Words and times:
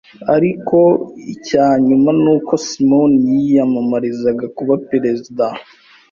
Ariko 0.35 0.77
icyanyuma 1.33 2.09
nuko 2.21 2.53
Simon 2.67 3.11
yiyamamariza 3.31 4.29
kuba 4.57 4.73
perezida 4.89 5.45